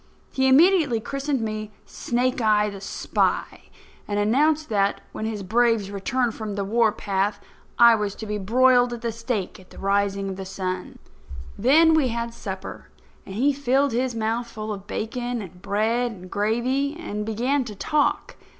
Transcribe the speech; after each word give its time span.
He 0.31 0.47
immediately 0.47 0.99
christened 0.99 1.41
me 1.41 1.69
Snake 1.85 2.41
eye, 2.41 2.71
the 2.71 2.81
Spy, 2.81 3.69
and 4.07 4.17
announced 4.17 4.67
that, 4.69 5.01
when 5.11 5.25
his 5.27 5.43
braves 5.43 5.91
returned 5.91 6.33
from 6.33 6.55
the 6.55 6.63
warpath, 6.63 7.39
I 7.77 7.93
was 7.93 8.15
to 8.15 8.25
be 8.25 8.39
broiled 8.39 8.93
at 8.93 9.01
the 9.01 9.11
stake 9.11 9.59
at 9.59 9.69
the 9.69 9.77
rising 9.77 10.27
of 10.29 10.37
the 10.37 10.43
sun. 10.45 10.97
Then 11.55 11.93
we 11.93 12.07
had 12.07 12.33
supper; 12.33 12.89
and 13.27 13.35
he 13.35 13.53
filled 13.53 13.91
his 13.91 14.15
mouth 14.15 14.47
full 14.47 14.73
of 14.73 14.87
bacon 14.87 15.39
and 15.39 15.61
bread 15.61 16.11
and 16.11 16.31
gravy, 16.31 16.97
and 16.99 17.23
began 17.23 17.63
to 17.65 17.75
talk. 17.75 18.37